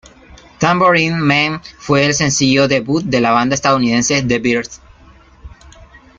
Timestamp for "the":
4.23-4.39